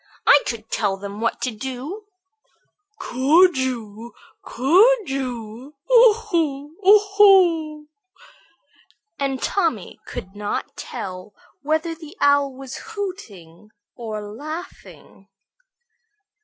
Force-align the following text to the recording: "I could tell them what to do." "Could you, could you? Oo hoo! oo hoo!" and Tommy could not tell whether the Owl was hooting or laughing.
"I 0.25 0.41
could 0.47 0.71
tell 0.71 0.97
them 0.97 1.21
what 1.21 1.41
to 1.41 1.51
do." 1.51 2.05
"Could 2.97 3.55
you, 3.55 4.13
could 4.41 5.07
you? 5.07 5.75
Oo 5.93 6.13
hoo! 6.13 6.75
oo 6.83 6.99
hoo!" 7.17 7.87
and 9.19 9.39
Tommy 9.39 9.99
could 10.07 10.35
not 10.35 10.75
tell 10.75 11.35
whether 11.61 11.93
the 11.93 12.17
Owl 12.19 12.55
was 12.55 12.77
hooting 12.77 13.69
or 13.95 14.23
laughing. 14.23 15.27